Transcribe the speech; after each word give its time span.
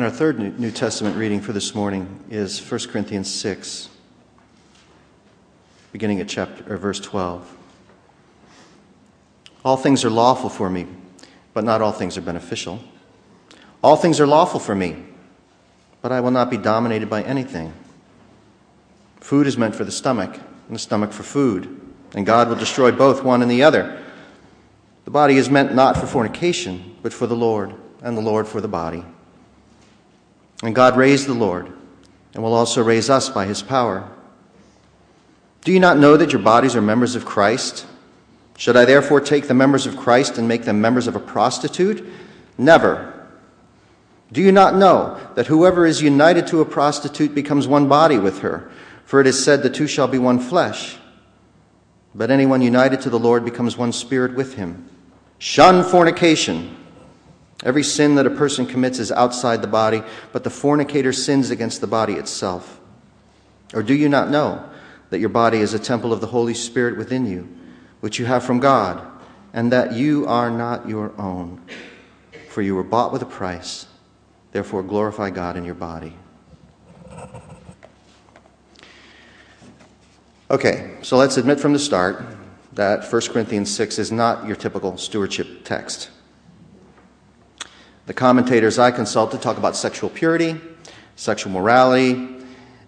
And 0.00 0.06
our 0.06 0.10
third 0.10 0.58
New 0.58 0.70
Testament 0.70 1.14
reading 1.18 1.42
for 1.42 1.52
this 1.52 1.74
morning 1.74 2.24
is 2.30 2.58
1 2.58 2.88
Corinthians 2.88 3.30
6, 3.34 3.90
beginning 5.92 6.20
at 6.20 6.26
chapter 6.26 6.72
or 6.72 6.78
verse 6.78 6.98
12. 7.00 7.58
All 9.62 9.76
things 9.76 10.02
are 10.02 10.08
lawful 10.08 10.48
for 10.48 10.70
me, 10.70 10.86
but 11.52 11.64
not 11.64 11.82
all 11.82 11.92
things 11.92 12.16
are 12.16 12.22
beneficial. 12.22 12.80
All 13.84 13.94
things 13.94 14.20
are 14.20 14.26
lawful 14.26 14.58
for 14.58 14.74
me, 14.74 15.04
but 16.00 16.12
I 16.12 16.20
will 16.20 16.30
not 16.30 16.48
be 16.48 16.56
dominated 16.56 17.10
by 17.10 17.22
anything. 17.22 17.70
Food 19.20 19.46
is 19.46 19.58
meant 19.58 19.74
for 19.74 19.84
the 19.84 19.92
stomach, 19.92 20.34
and 20.34 20.74
the 20.74 20.78
stomach 20.78 21.12
for 21.12 21.24
food, 21.24 21.78
and 22.14 22.24
God 22.24 22.48
will 22.48 22.56
destroy 22.56 22.90
both 22.90 23.22
one 23.22 23.42
and 23.42 23.50
the 23.50 23.64
other. 23.64 24.02
The 25.04 25.10
body 25.10 25.36
is 25.36 25.50
meant 25.50 25.74
not 25.74 25.98
for 25.98 26.06
fornication, 26.06 26.96
but 27.02 27.12
for 27.12 27.26
the 27.26 27.36
Lord, 27.36 27.74
and 28.02 28.16
the 28.16 28.22
Lord 28.22 28.48
for 28.48 28.62
the 28.62 28.66
body. 28.66 29.04
And 30.62 30.74
God 30.74 30.96
raised 30.96 31.26
the 31.26 31.34
Lord, 31.34 31.72
and 32.34 32.42
will 32.42 32.54
also 32.54 32.82
raise 32.82 33.08
us 33.08 33.28
by 33.28 33.46
his 33.46 33.62
power. 33.62 34.08
Do 35.62 35.72
you 35.72 35.80
not 35.80 35.98
know 35.98 36.16
that 36.16 36.32
your 36.32 36.42
bodies 36.42 36.76
are 36.76 36.82
members 36.82 37.14
of 37.14 37.24
Christ? 37.24 37.86
Should 38.56 38.76
I 38.76 38.84
therefore 38.84 39.20
take 39.20 39.48
the 39.48 39.54
members 39.54 39.86
of 39.86 39.96
Christ 39.96 40.36
and 40.36 40.46
make 40.46 40.64
them 40.64 40.80
members 40.80 41.06
of 41.06 41.16
a 41.16 41.20
prostitute? 41.20 42.06
Never. 42.58 43.28
Do 44.32 44.42
you 44.42 44.52
not 44.52 44.76
know 44.76 45.18
that 45.34 45.46
whoever 45.46 45.86
is 45.86 46.02
united 46.02 46.46
to 46.48 46.60
a 46.60 46.64
prostitute 46.64 47.34
becomes 47.34 47.66
one 47.66 47.88
body 47.88 48.18
with 48.18 48.40
her? 48.40 48.70
For 49.04 49.20
it 49.20 49.26
is 49.26 49.42
said, 49.42 49.62
the 49.62 49.70
two 49.70 49.86
shall 49.86 50.08
be 50.08 50.18
one 50.18 50.38
flesh. 50.38 50.98
But 52.14 52.30
anyone 52.30 52.62
united 52.62 53.00
to 53.02 53.10
the 53.10 53.18
Lord 53.18 53.44
becomes 53.44 53.76
one 53.76 53.92
spirit 53.92 54.34
with 54.34 54.54
him. 54.54 54.88
Shun 55.38 55.82
fornication. 55.82 56.76
Every 57.62 57.82
sin 57.82 58.14
that 58.14 58.26
a 58.26 58.30
person 58.30 58.66
commits 58.66 58.98
is 58.98 59.12
outside 59.12 59.60
the 59.60 59.68
body, 59.68 60.02
but 60.32 60.44
the 60.44 60.50
fornicator 60.50 61.12
sins 61.12 61.50
against 61.50 61.80
the 61.80 61.86
body 61.86 62.14
itself. 62.14 62.80
Or 63.74 63.82
do 63.82 63.94
you 63.94 64.08
not 64.08 64.30
know 64.30 64.68
that 65.10 65.20
your 65.20 65.28
body 65.28 65.58
is 65.58 65.74
a 65.74 65.78
temple 65.78 66.12
of 66.12 66.20
the 66.20 66.26
Holy 66.28 66.54
Spirit 66.54 66.96
within 66.96 67.26
you, 67.26 67.48
which 68.00 68.18
you 68.18 68.24
have 68.24 68.44
from 68.44 68.60
God, 68.60 69.06
and 69.52 69.72
that 69.72 69.92
you 69.92 70.26
are 70.26 70.50
not 70.50 70.88
your 70.88 71.12
own? 71.20 71.60
For 72.48 72.62
you 72.62 72.74
were 72.74 72.82
bought 72.82 73.12
with 73.12 73.22
a 73.22 73.26
price. 73.26 73.86
Therefore, 74.52 74.82
glorify 74.82 75.30
God 75.30 75.56
in 75.56 75.64
your 75.64 75.74
body. 75.74 76.16
Okay, 80.50 80.96
so 81.02 81.16
let's 81.16 81.36
admit 81.36 81.60
from 81.60 81.72
the 81.72 81.78
start 81.78 82.24
that 82.72 83.10
1 83.10 83.22
Corinthians 83.28 83.72
6 83.72 84.00
is 84.00 84.10
not 84.10 84.46
your 84.46 84.56
typical 84.56 84.96
stewardship 84.96 85.64
text. 85.64 86.10
The 88.06 88.14
commentators 88.14 88.78
I 88.78 88.90
consulted 88.90 89.42
talk 89.42 89.58
about 89.58 89.76
sexual 89.76 90.08
purity, 90.08 90.58
sexual 91.16 91.52
morality, 91.52 92.38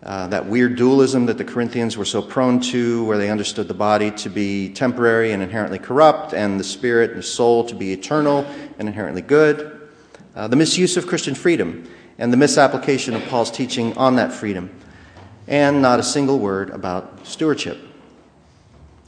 uh, 0.03 0.27
that 0.29 0.47
weird 0.47 0.75
dualism 0.77 1.27
that 1.27 1.39
the 1.39 1.45
Corinthians 1.45 1.97
were 1.97 2.05
so 2.05 2.23
prone 2.23 2.61
to, 2.61 3.05
where 3.05 3.19
they 3.19 3.31
understood 3.31 3.69
the 3.69 3.75
body 3.75 4.11
to 4.11 4.31
be 4.31 4.71
temporary 4.71 5.33
and 5.33 5.43
inherently 5.43 5.79
corrupt, 5.79 6.33
and 6.33 6.59
the 6.59 6.65
spirit 6.65 7.11
and 7.11 7.19
the 7.19 7.23
soul 7.23 7.63
to 7.65 7.75
be 7.75 7.93
eternal 7.93 8.47
and 8.79 8.89
inherently 8.89 9.23
good. 9.23 9.91
Uh, 10.35 10.49
the 10.49 10.57
misuse 10.57 10.97
of 10.97 11.07
Christian 11.07 11.35
freedom 11.35 11.89
and 12.19 12.33
the 12.33 12.39
misapplication 12.39 13.15
of 13.15 13.23
Paul's 13.27 13.51
teaching 13.51 13.97
on 13.99 14.17
that 14.17 14.33
freedom, 14.33 14.71
and 15.47 15.83
not 15.83 16.01
a 16.01 16.03
single 16.03 16.39
word 16.39 16.71
about 16.71 17.27
stewardship. 17.27 17.79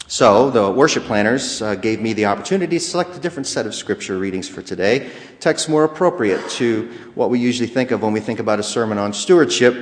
So, 0.06 0.50
the 0.50 0.70
worship 0.70 1.04
planners 1.04 1.62
uh, 1.62 1.76
gave 1.76 1.98
me 1.98 2.12
the 2.12 2.26
opportunity 2.26 2.76
to 2.76 2.84
select 2.84 3.16
a 3.16 3.18
different 3.18 3.46
set 3.46 3.64
of 3.66 3.74
scripture 3.74 4.18
readings 4.18 4.46
for 4.46 4.60
today, 4.60 5.10
texts 5.40 5.66
more 5.66 5.84
appropriate 5.84 6.46
to 6.50 6.92
what 7.14 7.30
we 7.30 7.38
usually 7.38 7.66
think 7.66 7.90
of 7.90 8.02
when 8.02 8.12
we 8.12 8.20
think 8.20 8.38
about 8.38 8.60
a 8.60 8.62
sermon 8.62 8.98
on 8.98 9.14
stewardship. 9.14 9.74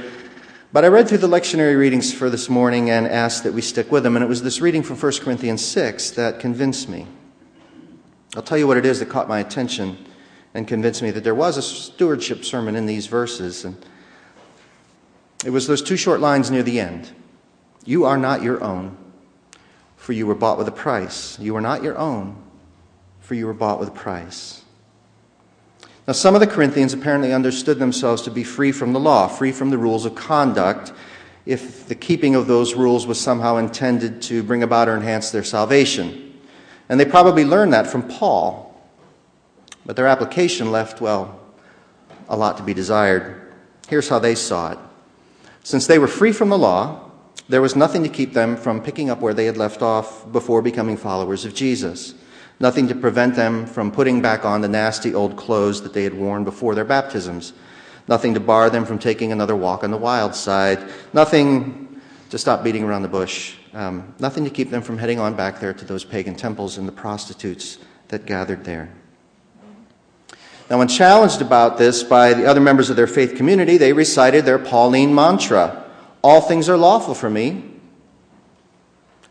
But 0.72 0.84
I 0.84 0.88
read 0.88 1.08
through 1.08 1.18
the 1.18 1.28
lectionary 1.28 1.76
readings 1.76 2.14
for 2.14 2.30
this 2.30 2.48
morning 2.48 2.88
and 2.88 3.08
asked 3.08 3.42
that 3.42 3.52
we 3.52 3.62
stick 3.62 3.90
with 3.90 4.04
them, 4.04 4.14
and 4.14 4.24
it 4.24 4.28
was 4.28 4.44
this 4.44 4.60
reading 4.60 4.84
from 4.84 4.96
1 4.96 5.12
Corinthians 5.22 5.64
6 5.64 6.12
that 6.12 6.38
convinced 6.38 6.88
me. 6.88 7.08
I'll 8.36 8.42
tell 8.42 8.58
you 8.58 8.68
what 8.68 8.76
it 8.76 8.86
is 8.86 9.00
that 9.00 9.06
caught 9.06 9.28
my 9.28 9.40
attention 9.40 10.06
and 10.54 10.68
convinced 10.68 11.02
me 11.02 11.10
that 11.10 11.24
there 11.24 11.34
was 11.34 11.56
a 11.56 11.62
stewardship 11.62 12.44
sermon 12.44 12.76
in 12.76 12.86
these 12.86 13.08
verses. 13.08 13.64
And 13.64 13.84
it 15.44 15.50
was 15.50 15.66
those 15.66 15.82
two 15.82 15.96
short 15.96 16.20
lines 16.20 16.48
near 16.48 16.62
the 16.62 16.78
end 16.78 17.10
You 17.84 18.04
are 18.04 18.16
not 18.16 18.42
your 18.42 18.62
own 18.62 18.96
for 20.02 20.12
you 20.12 20.26
were 20.26 20.34
bought 20.34 20.58
with 20.58 20.66
a 20.66 20.72
price. 20.72 21.38
You 21.38 21.54
are 21.54 21.60
not 21.60 21.84
your 21.84 21.96
own, 21.96 22.34
for 23.20 23.36
you 23.36 23.46
were 23.46 23.54
bought 23.54 23.78
with 23.78 23.88
a 23.88 23.92
price. 23.92 24.64
Now, 26.08 26.12
some 26.12 26.34
of 26.34 26.40
the 26.40 26.46
Corinthians 26.48 26.92
apparently 26.92 27.32
understood 27.32 27.78
themselves 27.78 28.22
to 28.22 28.30
be 28.32 28.42
free 28.42 28.72
from 28.72 28.92
the 28.92 28.98
law, 28.98 29.28
free 29.28 29.52
from 29.52 29.70
the 29.70 29.78
rules 29.78 30.04
of 30.04 30.16
conduct, 30.16 30.92
if 31.46 31.86
the 31.86 31.94
keeping 31.94 32.34
of 32.34 32.48
those 32.48 32.74
rules 32.74 33.06
was 33.06 33.20
somehow 33.20 33.58
intended 33.58 34.20
to 34.22 34.42
bring 34.42 34.64
about 34.64 34.88
or 34.88 34.96
enhance 34.96 35.30
their 35.30 35.44
salvation. 35.44 36.36
And 36.88 36.98
they 36.98 37.04
probably 37.04 37.44
learned 37.44 37.72
that 37.72 37.86
from 37.86 38.02
Paul. 38.02 38.74
But 39.86 39.94
their 39.94 40.08
application 40.08 40.72
left, 40.72 41.00
well, 41.00 41.40
a 42.28 42.36
lot 42.36 42.56
to 42.56 42.64
be 42.64 42.74
desired. 42.74 43.52
Here's 43.88 44.08
how 44.08 44.18
they 44.18 44.34
saw 44.34 44.72
it. 44.72 44.78
Since 45.62 45.86
they 45.86 46.00
were 46.00 46.08
free 46.08 46.32
from 46.32 46.48
the 46.48 46.58
law, 46.58 47.01
there 47.52 47.60
was 47.60 47.76
nothing 47.76 48.02
to 48.02 48.08
keep 48.08 48.32
them 48.32 48.56
from 48.56 48.82
picking 48.82 49.10
up 49.10 49.20
where 49.20 49.34
they 49.34 49.44
had 49.44 49.58
left 49.58 49.82
off 49.82 50.32
before 50.32 50.62
becoming 50.62 50.96
followers 50.96 51.44
of 51.44 51.52
Jesus. 51.52 52.14
Nothing 52.58 52.88
to 52.88 52.94
prevent 52.94 53.36
them 53.36 53.66
from 53.66 53.92
putting 53.92 54.22
back 54.22 54.46
on 54.46 54.62
the 54.62 54.68
nasty 54.68 55.12
old 55.12 55.36
clothes 55.36 55.82
that 55.82 55.92
they 55.92 56.02
had 56.02 56.14
worn 56.14 56.44
before 56.44 56.74
their 56.74 56.86
baptisms. 56.86 57.52
Nothing 58.08 58.32
to 58.32 58.40
bar 58.40 58.70
them 58.70 58.86
from 58.86 58.98
taking 58.98 59.32
another 59.32 59.54
walk 59.54 59.84
on 59.84 59.90
the 59.90 59.98
wild 59.98 60.34
side. 60.34 60.78
Nothing 61.12 62.00
to 62.30 62.38
stop 62.38 62.64
beating 62.64 62.84
around 62.84 63.02
the 63.02 63.08
bush. 63.08 63.56
Um, 63.74 64.14
nothing 64.18 64.44
to 64.44 64.50
keep 64.50 64.70
them 64.70 64.80
from 64.80 64.96
heading 64.96 65.18
on 65.18 65.34
back 65.34 65.60
there 65.60 65.74
to 65.74 65.84
those 65.84 66.04
pagan 66.04 66.34
temples 66.34 66.78
and 66.78 66.88
the 66.88 66.92
prostitutes 66.92 67.76
that 68.08 68.24
gathered 68.24 68.64
there. 68.64 68.88
Now, 70.70 70.78
when 70.78 70.88
challenged 70.88 71.42
about 71.42 71.76
this 71.76 72.02
by 72.02 72.32
the 72.32 72.46
other 72.46 72.60
members 72.60 72.88
of 72.88 72.96
their 72.96 73.06
faith 73.06 73.36
community, 73.36 73.76
they 73.76 73.92
recited 73.92 74.46
their 74.46 74.58
Pauline 74.58 75.14
mantra 75.14 75.81
all 76.22 76.40
things 76.40 76.68
are 76.68 76.76
lawful 76.76 77.14
for 77.14 77.28
me. 77.28 77.64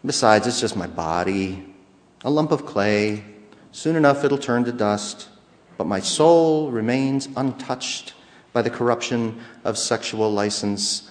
Besides, 0.05 0.47
it's 0.47 0.59
just 0.59 0.75
my 0.75 0.87
body, 0.87 1.65
a 2.23 2.29
lump 2.29 2.51
of 2.51 2.65
clay. 2.65 3.23
Soon 3.71 3.95
enough, 3.95 4.23
it'll 4.23 4.37
turn 4.37 4.63
to 4.65 4.71
dust. 4.71 5.29
But 5.77 5.87
my 5.87 5.99
soul 5.99 6.71
remains 6.71 7.29
untouched 7.35 8.13
by 8.53 8.61
the 8.61 8.69
corruption 8.69 9.39
of 9.63 9.77
sexual 9.77 10.31
license. 10.31 11.09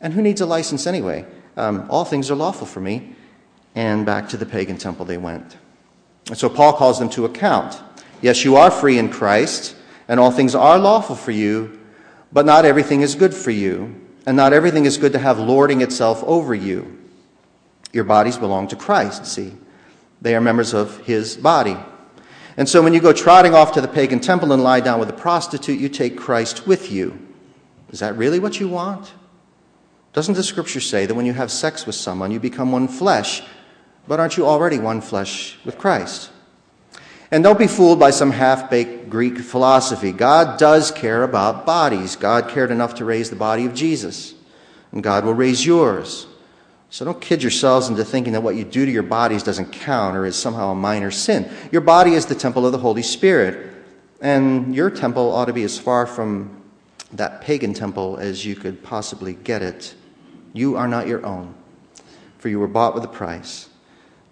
And 0.00 0.14
who 0.14 0.22
needs 0.22 0.40
a 0.40 0.46
license 0.46 0.86
anyway? 0.86 1.26
Um, 1.56 1.86
all 1.90 2.04
things 2.04 2.30
are 2.30 2.34
lawful 2.34 2.66
for 2.66 2.80
me. 2.80 3.14
And 3.74 4.06
back 4.06 4.28
to 4.30 4.36
the 4.36 4.46
pagan 4.46 4.78
temple 4.78 5.04
they 5.04 5.18
went. 5.18 5.56
And 6.28 6.38
so 6.38 6.48
Paul 6.48 6.72
calls 6.72 6.98
them 6.98 7.10
to 7.10 7.24
account. 7.24 7.80
Yes, 8.22 8.44
you 8.44 8.56
are 8.56 8.70
free 8.70 8.98
in 8.98 9.10
Christ, 9.10 9.74
and 10.08 10.20
all 10.20 10.30
things 10.30 10.54
are 10.54 10.78
lawful 10.78 11.16
for 11.16 11.30
you, 11.30 11.78
but 12.32 12.46
not 12.46 12.64
everything 12.64 13.00
is 13.00 13.14
good 13.14 13.34
for 13.34 13.50
you. 13.50 13.94
And 14.26 14.36
not 14.36 14.52
everything 14.52 14.84
is 14.84 14.98
good 14.98 15.12
to 15.12 15.18
have 15.18 15.38
lording 15.38 15.80
itself 15.80 16.22
over 16.24 16.54
you. 16.54 16.98
Your 17.92 18.04
bodies 18.04 18.36
belong 18.36 18.68
to 18.68 18.76
Christ, 18.76 19.26
see? 19.26 19.52
They 20.20 20.34
are 20.34 20.40
members 20.40 20.74
of 20.74 20.98
his 20.98 21.36
body. 21.36 21.76
And 22.56 22.68
so 22.68 22.82
when 22.82 22.92
you 22.92 23.00
go 23.00 23.12
trotting 23.12 23.54
off 23.54 23.72
to 23.72 23.80
the 23.80 23.88
pagan 23.88 24.20
temple 24.20 24.52
and 24.52 24.62
lie 24.62 24.80
down 24.80 25.00
with 25.00 25.08
a 25.08 25.14
prostitute, 25.14 25.80
you 25.80 25.88
take 25.88 26.18
Christ 26.18 26.66
with 26.66 26.92
you. 26.92 27.18
Is 27.90 28.00
that 28.00 28.16
really 28.16 28.38
what 28.38 28.60
you 28.60 28.68
want? 28.68 29.12
Doesn't 30.12 30.34
the 30.34 30.42
scripture 30.42 30.80
say 30.80 31.06
that 31.06 31.14
when 31.14 31.26
you 31.26 31.32
have 31.32 31.50
sex 31.50 31.86
with 31.86 31.94
someone, 31.94 32.30
you 32.30 32.40
become 32.40 32.72
one 32.72 32.88
flesh? 32.88 33.42
But 34.06 34.20
aren't 34.20 34.36
you 34.36 34.46
already 34.46 34.78
one 34.78 35.00
flesh 35.00 35.58
with 35.64 35.78
Christ? 35.78 36.30
And 37.30 37.44
don't 37.44 37.58
be 37.58 37.68
fooled 37.68 38.00
by 38.00 38.10
some 38.10 38.32
half 38.32 38.68
baked 38.70 39.08
Greek 39.08 39.38
philosophy. 39.38 40.10
God 40.10 40.58
does 40.58 40.90
care 40.90 41.22
about 41.22 41.64
bodies. 41.64 42.16
God 42.16 42.48
cared 42.48 42.72
enough 42.72 42.96
to 42.96 43.04
raise 43.04 43.30
the 43.30 43.36
body 43.36 43.66
of 43.66 43.74
Jesus, 43.74 44.34
and 44.90 45.02
God 45.02 45.24
will 45.24 45.34
raise 45.34 45.64
yours. 45.64 46.26
So 46.92 47.04
don't 47.04 47.20
kid 47.20 47.40
yourselves 47.40 47.88
into 47.88 48.04
thinking 48.04 48.32
that 48.32 48.42
what 48.42 48.56
you 48.56 48.64
do 48.64 48.84
to 48.84 48.90
your 48.90 49.04
bodies 49.04 49.44
doesn't 49.44 49.72
count 49.72 50.16
or 50.16 50.26
is 50.26 50.34
somehow 50.34 50.72
a 50.72 50.74
minor 50.74 51.12
sin. 51.12 51.48
Your 51.70 51.82
body 51.82 52.14
is 52.14 52.26
the 52.26 52.34
temple 52.34 52.66
of 52.66 52.72
the 52.72 52.78
Holy 52.78 53.02
Spirit, 53.02 53.74
and 54.20 54.74
your 54.74 54.90
temple 54.90 55.32
ought 55.32 55.44
to 55.44 55.52
be 55.52 55.62
as 55.62 55.78
far 55.78 56.06
from 56.06 56.60
that 57.12 57.42
pagan 57.42 57.74
temple 57.74 58.16
as 58.16 58.44
you 58.44 58.56
could 58.56 58.82
possibly 58.82 59.34
get 59.34 59.62
it. 59.62 59.94
You 60.52 60.76
are 60.76 60.88
not 60.88 61.06
your 61.06 61.24
own, 61.24 61.54
for 62.38 62.48
you 62.48 62.58
were 62.58 62.66
bought 62.66 62.94
with 62.94 63.04
a 63.04 63.08
price. 63.08 63.68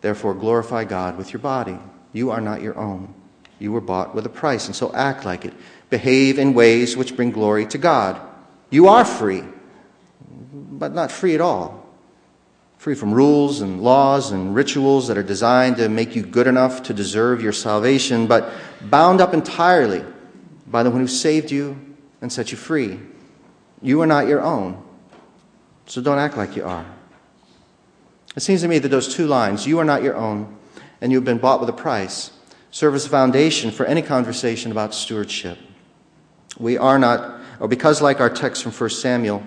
Therefore, 0.00 0.34
glorify 0.34 0.82
God 0.82 1.16
with 1.16 1.32
your 1.32 1.40
body. 1.40 1.78
You 2.12 2.30
are 2.30 2.40
not 2.40 2.62
your 2.62 2.78
own. 2.78 3.14
You 3.58 3.72
were 3.72 3.80
bought 3.80 4.14
with 4.14 4.24
a 4.26 4.30
price, 4.30 4.66
and 4.66 4.76
so 4.76 4.92
act 4.94 5.24
like 5.24 5.44
it. 5.44 5.54
Behave 5.90 6.38
in 6.38 6.54
ways 6.54 6.96
which 6.96 7.16
bring 7.16 7.30
glory 7.30 7.66
to 7.66 7.78
God. 7.78 8.20
You 8.70 8.88
are 8.88 9.04
free, 9.04 9.42
but 10.52 10.94
not 10.94 11.10
free 11.10 11.34
at 11.34 11.40
all. 11.40 11.86
Free 12.76 12.94
from 12.94 13.12
rules 13.12 13.60
and 13.60 13.82
laws 13.82 14.30
and 14.30 14.54
rituals 14.54 15.08
that 15.08 15.18
are 15.18 15.22
designed 15.22 15.78
to 15.78 15.88
make 15.88 16.14
you 16.14 16.22
good 16.22 16.46
enough 16.46 16.84
to 16.84 16.94
deserve 16.94 17.42
your 17.42 17.52
salvation, 17.52 18.26
but 18.26 18.52
bound 18.82 19.20
up 19.20 19.34
entirely 19.34 20.04
by 20.66 20.82
the 20.82 20.90
one 20.90 21.00
who 21.00 21.08
saved 21.08 21.50
you 21.50 21.76
and 22.20 22.32
set 22.32 22.52
you 22.52 22.58
free. 22.58 23.00
You 23.82 24.00
are 24.02 24.06
not 24.06 24.28
your 24.28 24.42
own, 24.42 24.82
so 25.86 26.00
don't 26.00 26.18
act 26.18 26.36
like 26.36 26.54
you 26.54 26.64
are. 26.64 26.86
It 28.36 28.40
seems 28.40 28.60
to 28.60 28.68
me 28.68 28.78
that 28.78 28.88
those 28.88 29.12
two 29.12 29.26
lines, 29.26 29.66
you 29.66 29.78
are 29.80 29.84
not 29.84 30.02
your 30.02 30.14
own, 30.14 30.57
and 31.00 31.12
you've 31.12 31.24
been 31.24 31.38
bought 31.38 31.60
with 31.60 31.68
a 31.68 31.74
price, 31.74 32.32
serve 32.70 32.94
as 32.94 33.06
a 33.06 33.08
foundation 33.08 33.70
for 33.70 33.86
any 33.86 34.02
conversation 34.02 34.70
about 34.70 34.94
stewardship. 34.94 35.58
We 36.58 36.76
are 36.76 36.98
not, 36.98 37.40
or 37.60 37.68
because, 37.68 38.02
like 38.02 38.20
our 38.20 38.30
text 38.30 38.62
from 38.62 38.72
1 38.72 38.90
Samuel, 38.90 39.42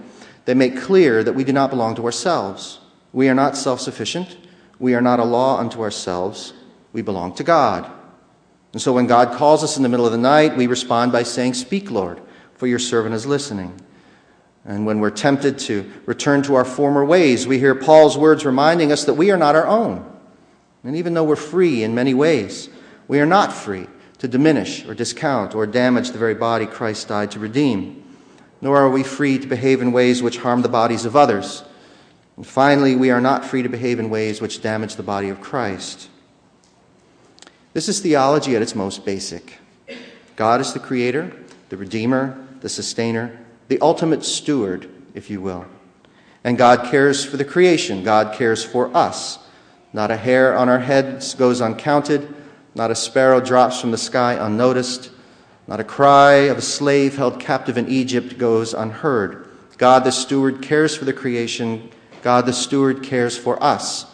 they 0.45 0.53
make 0.53 0.81
clear 0.81 1.23
that 1.23 1.33
we 1.33 1.43
do 1.43 1.53
not 1.53 1.69
belong 1.69 1.95
to 1.95 2.05
ourselves. 2.05 2.79
We 3.13 3.29
are 3.29 3.35
not 3.35 3.57
self 3.57 3.81
sufficient. 3.81 4.37
We 4.79 4.95
are 4.95 5.01
not 5.01 5.19
a 5.19 5.25
law 5.25 5.59
unto 5.59 5.81
ourselves. 5.81 6.53
We 6.93 7.01
belong 7.01 7.35
to 7.35 7.43
God. 7.43 7.91
And 8.73 8.81
so 8.81 8.93
when 8.93 9.07
God 9.07 9.37
calls 9.37 9.63
us 9.63 9.77
in 9.77 9.83
the 9.83 9.89
middle 9.89 10.05
of 10.05 10.11
the 10.11 10.17
night, 10.17 10.55
we 10.55 10.67
respond 10.67 11.11
by 11.11 11.23
saying, 11.23 11.55
Speak, 11.55 11.91
Lord, 11.91 12.21
for 12.55 12.67
your 12.67 12.79
servant 12.79 13.13
is 13.13 13.25
listening. 13.25 13.79
And 14.63 14.85
when 14.85 14.99
we're 14.99 15.11
tempted 15.11 15.57
to 15.59 15.91
return 16.05 16.43
to 16.43 16.55
our 16.55 16.65
former 16.65 17.03
ways, 17.03 17.47
we 17.47 17.59
hear 17.59 17.75
Paul's 17.75 18.17
words 18.17 18.45
reminding 18.45 18.91
us 18.91 19.05
that 19.05 19.15
we 19.15 19.31
are 19.31 19.37
not 19.37 19.55
our 19.55 19.67
own. 19.67 20.07
And 20.83 20.95
even 20.95 21.13
though 21.13 21.23
we're 21.23 21.35
free 21.35 21.83
in 21.83 21.93
many 21.93 22.13
ways, 22.13 22.69
we 23.07 23.19
are 23.19 23.25
not 23.25 23.53
free 23.53 23.87
to 24.19 24.27
diminish 24.27 24.85
or 24.85 24.93
discount 24.93 25.55
or 25.55 25.65
damage 25.65 26.11
the 26.11 26.17
very 26.17 26.33
body 26.33 26.65
Christ 26.65 27.07
died 27.07 27.31
to 27.31 27.39
redeem. 27.39 28.03
Nor 28.61 28.77
are 28.77 28.89
we 28.89 29.03
free 29.03 29.39
to 29.39 29.47
behave 29.47 29.81
in 29.81 29.91
ways 29.91 30.21
which 30.21 30.37
harm 30.37 30.61
the 30.61 30.69
bodies 30.69 31.05
of 31.05 31.15
others. 31.15 31.63
And 32.37 32.45
finally, 32.45 32.95
we 32.95 33.09
are 33.11 33.21
not 33.21 33.45
free 33.45 33.63
to 33.63 33.69
behave 33.69 33.99
in 33.99 34.09
ways 34.09 34.41
which 34.41 34.61
damage 34.61 34.95
the 34.95 35.03
body 35.03 35.29
of 35.29 35.41
Christ. 35.41 36.09
This 37.73 37.87
is 37.87 37.99
theology 37.99 38.55
at 38.55 38.61
its 38.61 38.75
most 38.75 39.05
basic. 39.05 39.57
God 40.35 40.61
is 40.61 40.73
the 40.73 40.79
creator, 40.79 41.31
the 41.69 41.77
redeemer, 41.77 42.47
the 42.61 42.69
sustainer, 42.69 43.39
the 43.67 43.79
ultimate 43.81 44.23
steward, 44.23 44.89
if 45.13 45.29
you 45.29 45.41
will. 45.41 45.65
And 46.43 46.57
God 46.57 46.89
cares 46.89 47.23
for 47.23 47.37
the 47.37 47.45
creation. 47.45 48.03
God 48.03 48.35
cares 48.35 48.63
for 48.63 48.95
us. 48.95 49.39
Not 49.93 50.11
a 50.11 50.17
hair 50.17 50.57
on 50.57 50.69
our 50.69 50.79
heads 50.79 51.33
goes 51.33 51.61
uncounted. 51.61 52.33
Not 52.75 52.91
a 52.91 52.95
sparrow 52.95 53.41
drops 53.41 53.81
from 53.81 53.91
the 53.91 53.97
sky 53.97 54.33
unnoticed. 54.33 55.11
Not 55.67 55.79
a 55.79 55.85
cry 55.85 56.33
of 56.33 56.57
a 56.57 56.61
slave 56.61 57.17
held 57.17 57.39
captive 57.39 57.77
in 57.77 57.89
Egypt 57.89 58.37
goes 58.37 58.73
unheard. 58.73 59.47
God 59.77 60.03
the 60.03 60.11
steward 60.11 60.61
cares 60.61 60.95
for 60.95 61.05
the 61.05 61.13
creation. 61.13 61.89
God 62.21 62.45
the 62.45 62.53
steward 62.53 63.03
cares 63.03 63.37
for 63.37 63.61
us. 63.61 64.05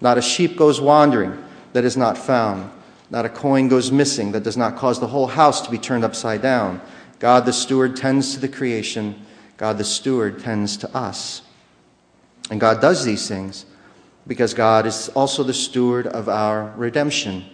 Not 0.00 0.18
a 0.18 0.22
sheep 0.22 0.56
goes 0.56 0.80
wandering 0.80 1.42
that 1.72 1.84
is 1.84 1.96
not 1.96 2.16
found. 2.16 2.70
Not 3.10 3.24
a 3.24 3.28
coin 3.28 3.68
goes 3.68 3.92
missing 3.92 4.32
that 4.32 4.42
does 4.42 4.56
not 4.56 4.76
cause 4.76 5.00
the 5.00 5.06
whole 5.06 5.26
house 5.26 5.60
to 5.62 5.70
be 5.70 5.78
turned 5.78 6.04
upside 6.04 6.42
down. 6.42 6.80
God 7.18 7.44
the 7.44 7.52
steward 7.52 7.96
tends 7.96 8.34
to 8.34 8.40
the 8.40 8.48
creation. 8.48 9.20
God 9.56 9.78
the 9.78 9.84
steward 9.84 10.40
tends 10.40 10.76
to 10.78 10.96
us. 10.96 11.42
And 12.50 12.60
God 12.60 12.80
does 12.80 13.04
these 13.04 13.28
things 13.28 13.66
because 14.26 14.54
God 14.54 14.86
is 14.86 15.08
also 15.10 15.42
the 15.42 15.54
steward 15.54 16.06
of 16.06 16.28
our 16.28 16.72
redemption. 16.76 17.44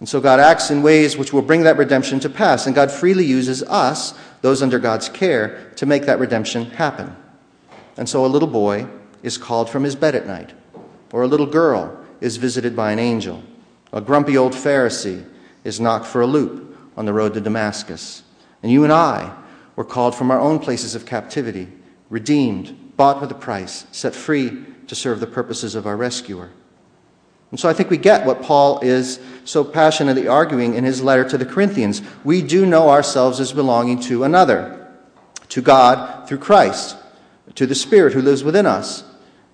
And 0.00 0.08
so 0.08 0.20
God 0.20 0.38
acts 0.38 0.70
in 0.70 0.82
ways 0.82 1.16
which 1.16 1.32
will 1.32 1.42
bring 1.42 1.62
that 1.64 1.76
redemption 1.76 2.20
to 2.20 2.30
pass. 2.30 2.66
And 2.66 2.74
God 2.74 2.90
freely 2.90 3.24
uses 3.24 3.62
us, 3.64 4.14
those 4.42 4.62
under 4.62 4.78
God's 4.78 5.08
care, 5.08 5.72
to 5.76 5.86
make 5.86 6.06
that 6.06 6.20
redemption 6.20 6.70
happen. 6.70 7.16
And 7.96 8.08
so 8.08 8.24
a 8.24 8.28
little 8.28 8.48
boy 8.48 8.86
is 9.24 9.36
called 9.36 9.68
from 9.68 9.82
his 9.82 9.96
bed 9.96 10.14
at 10.14 10.26
night, 10.26 10.52
or 11.12 11.22
a 11.22 11.26
little 11.26 11.46
girl 11.46 11.98
is 12.20 12.36
visited 12.36 12.76
by 12.76 12.92
an 12.92 13.00
angel. 13.00 13.42
A 13.92 14.00
grumpy 14.00 14.36
old 14.36 14.52
Pharisee 14.52 15.26
is 15.64 15.80
knocked 15.80 16.06
for 16.06 16.20
a 16.20 16.26
loop 16.26 16.76
on 16.96 17.04
the 17.04 17.12
road 17.12 17.34
to 17.34 17.40
Damascus. 17.40 18.22
And 18.62 18.70
you 18.70 18.84
and 18.84 18.92
I 18.92 19.34
were 19.74 19.84
called 19.84 20.14
from 20.14 20.30
our 20.30 20.40
own 20.40 20.60
places 20.60 20.94
of 20.94 21.06
captivity, 21.06 21.68
redeemed, 22.08 22.96
bought 22.96 23.20
with 23.20 23.32
a 23.32 23.34
price, 23.34 23.86
set 23.90 24.14
free 24.14 24.64
to 24.88 24.94
serve 24.94 25.20
the 25.20 25.26
purposes 25.26 25.74
of 25.74 25.86
our 25.86 25.96
rescuer. 25.96 26.50
And 27.50 27.58
so 27.58 27.68
I 27.68 27.72
think 27.72 27.88
we 27.88 27.96
get 27.96 28.26
what 28.26 28.42
Paul 28.42 28.80
is 28.80 29.20
so 29.44 29.64
passionately 29.64 30.28
arguing 30.28 30.74
in 30.74 30.84
his 30.84 31.02
letter 31.02 31.26
to 31.30 31.38
the 31.38 31.46
Corinthians. 31.46 32.02
We 32.24 32.42
do 32.42 32.66
know 32.66 32.90
ourselves 32.90 33.40
as 33.40 33.52
belonging 33.52 34.00
to 34.00 34.24
another, 34.24 34.86
to 35.48 35.62
God 35.62 36.28
through 36.28 36.38
Christ, 36.38 36.96
to 37.54 37.66
the 37.66 37.74
Spirit 37.74 38.12
who 38.12 38.20
lives 38.20 38.44
within 38.44 38.66
us, 38.66 39.04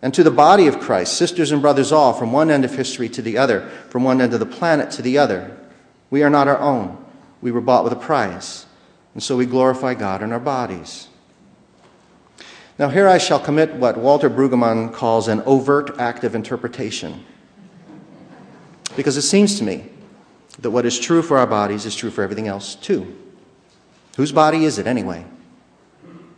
and 0.03 0.13
to 0.13 0.25
the 0.25 0.31
body 0.31 0.67
of 0.67 0.81
Christ, 0.81 1.17
sisters 1.17 1.53
and 1.53 1.63
brothers 1.63 1.93
all, 1.93 2.13
from 2.13 2.33
one 2.33 2.51
end 2.51 2.65
of 2.65 2.75
history 2.75 3.09
to 3.11 3.23
the 3.23 3.39
other, 3.39 3.69
from 3.89 4.03
one 4.03 4.21
end 4.21 4.35
of 4.35 4.41
the 4.41 4.47
planet 4.47 4.91
to 4.93 5.03
the 5.03 5.17
other. 5.17 5.57
We 6.11 6.23
are 6.23 6.31
not 6.31 6.49
our 6.49 6.59
own. 6.59 7.03
We 7.41 7.53
were 7.53 7.61
bought 7.61 7.85
with 7.85 7.93
a 7.93 7.97
price. 7.97 8.67
And 9.15 9.23
so 9.23 9.37
we 9.37 9.47
glorify 9.47 9.95
God 9.95 10.23
in 10.23 10.33
our 10.33 10.41
bodies. 10.41 11.09
Now, 12.79 12.89
here 12.89 13.07
I 13.07 13.19
shall 13.19 13.39
commit 13.39 13.75
what 13.75 13.97
Walter 13.97 14.29
Brueggemann 14.29 14.93
calls 14.93 15.29
an 15.29 15.43
overt 15.43 15.99
act 15.99 16.25
of 16.25 16.35
interpretation. 16.35 17.25
Because 18.97 19.17
it 19.17 19.23
seems 19.23 19.59
to 19.59 19.65
me 19.65 19.91
that 20.59 20.71
what 20.71 20.87
is 20.87 20.99
true 20.99 21.23
for 21.23 21.39
our 21.39 21.47
bodies 21.47 21.87
is 21.87 21.95
true 21.95 22.11
for 22.11 22.23
everything 22.23 22.49
else, 22.49 22.75
too. 22.75 23.17
Whose 24.17 24.33
body 24.33 24.65
is 24.65 24.79
it, 24.79 24.87
anyway? 24.87 25.25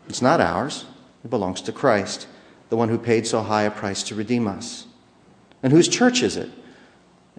It's 0.08 0.22
not 0.22 0.40
ours, 0.40 0.84
it 1.24 1.30
belongs 1.30 1.60
to 1.62 1.72
Christ 1.72 2.26
the 2.68 2.76
one 2.76 2.88
who 2.88 2.98
paid 2.98 3.26
so 3.26 3.42
high 3.42 3.62
a 3.62 3.70
price 3.70 4.02
to 4.04 4.14
redeem 4.14 4.48
us. 4.48 4.86
And 5.62 5.72
whose 5.72 5.88
church 5.88 6.22
is 6.22 6.36
it? 6.36 6.50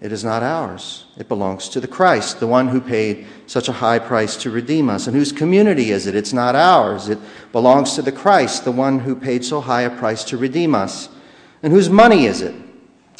It 0.00 0.12
is 0.12 0.22
not 0.22 0.44
ours. 0.44 1.06
It 1.16 1.28
belongs 1.28 1.68
to 1.70 1.80
the 1.80 1.88
Christ, 1.88 2.38
the 2.38 2.46
one 2.46 2.68
who 2.68 2.80
paid 2.80 3.26
such 3.46 3.68
a 3.68 3.72
high 3.72 3.98
price 3.98 4.36
to 4.36 4.50
redeem 4.50 4.88
us. 4.88 5.08
And 5.08 5.16
whose 5.16 5.32
community 5.32 5.90
is 5.90 6.06
it? 6.06 6.14
It's 6.14 6.32
not 6.32 6.54
ours. 6.54 7.08
It 7.08 7.18
belongs 7.50 7.94
to 7.94 8.02
the 8.02 8.12
Christ, 8.12 8.64
the 8.64 8.70
one 8.70 9.00
who 9.00 9.16
paid 9.16 9.44
so 9.44 9.60
high 9.60 9.82
a 9.82 9.90
price 9.90 10.22
to 10.24 10.36
redeem 10.36 10.74
us. 10.74 11.08
And 11.64 11.72
whose 11.72 11.90
money 11.90 12.26
is 12.26 12.42
it? 12.42 12.54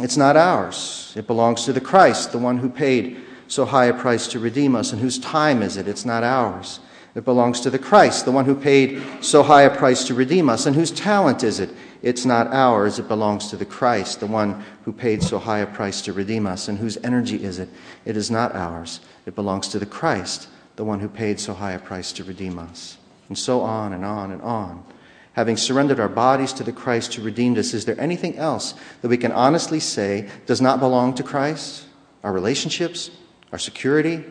It's 0.00 0.16
not 0.16 0.36
ours. 0.36 1.12
It 1.16 1.26
belongs 1.26 1.64
to 1.64 1.72
the 1.72 1.80
Christ, 1.80 2.30
the 2.30 2.38
one 2.38 2.58
who 2.58 2.70
paid 2.70 3.20
so 3.48 3.64
high 3.64 3.86
a 3.86 3.94
price 3.94 4.28
to 4.28 4.38
redeem 4.38 4.76
us. 4.76 4.92
And 4.92 5.00
whose 5.00 5.19
time 5.19 5.62
is 5.62 5.76
it? 5.76 5.88
It's 5.88 6.04
not 6.04 6.22
ours. 6.22 6.78
It 7.16 7.24
belongs 7.24 7.60
to 7.62 7.70
the 7.70 7.78
Christ, 7.81 8.24
the 8.24 8.31
one 8.31 8.44
who 8.44 8.54
paid 8.54 9.02
so 9.20 9.42
high 9.42 9.62
a 9.62 9.76
price 9.76 10.04
to 10.04 10.14
redeem 10.14 10.48
us. 10.48 10.66
And 10.66 10.76
whose 10.76 10.92
talent 10.92 11.42
is 11.42 11.58
it? 11.58 11.70
It's 12.00 12.24
not 12.24 12.48
ours, 12.48 12.98
it 12.98 13.08
belongs 13.08 13.48
to 13.48 13.56
the 13.56 13.64
Christ, 13.64 14.20
the 14.20 14.26
one 14.26 14.64
who 14.84 14.93
paid 14.93 15.22
so 15.22 15.38
high 15.38 15.58
a 15.58 15.67
price 15.67 16.00
to 16.02 16.12
redeem 16.12 16.46
us. 16.46 16.69
And 16.69 16.78
whose 16.78 16.96
energy 16.98 17.43
is 17.43 17.58
it? 17.58 17.69
It 18.05 18.17
is 18.17 18.31
not 18.31 18.55
ours, 18.55 19.00
it 19.26 19.34
belongs 19.34 19.69
to 19.69 19.78
the 19.78 19.86
Christ, 19.86 20.48
the 20.76 20.84
one 20.84 21.00
who 21.00 21.08
paid 21.08 21.40
so 21.40 21.55
high 21.55 21.72
a 21.72 21.78
price 21.78 22.12
to 22.12 22.24
redeem 22.24 22.58
us. 22.58 22.98
And 23.28 23.36
so 23.36 23.62
on 23.62 23.93
and 23.93 24.05
on 24.05 24.31
and 24.31 24.40
on. 24.43 24.84
Having 25.32 25.56
surrendered 25.56 26.00
our 26.00 26.08
bodies 26.08 26.52
to 26.55 26.64
the 26.64 26.72
Christ 26.72 27.14
who 27.14 27.22
redeemed 27.22 27.58
us, 27.58 27.74
is 27.74 27.84
there 27.84 28.00
anything 28.00 28.36
else 28.36 28.74
that 29.02 29.08
we 29.08 29.17
can 29.17 29.32
honestly 29.32 29.81
say 29.81 30.28
does 30.46 30.60
not 30.60 30.81
belong 30.81 31.14
to 31.14 31.22
Christ? 31.22 31.84
Our 32.24 32.32
relationships, 32.32 33.10
our 33.52 33.58
security, 33.58 34.24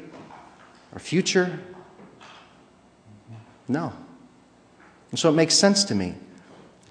our 0.93 0.99
future? 0.99 1.59
No. 3.67 3.93
And 5.11 5.19
so 5.19 5.29
it 5.29 5.33
makes 5.33 5.55
sense 5.55 5.83
to 5.85 5.95
me 5.95 6.15